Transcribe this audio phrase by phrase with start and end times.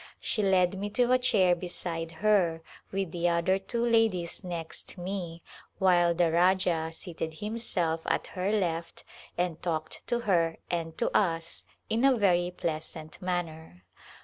[0.19, 4.97] She led me to a chair be side her with the other two ladies next
[4.97, 5.43] me,
[5.77, 9.03] while the Rajah seated himself at her left
[9.37, 13.83] and talked to her and to us in a very pleasant manner.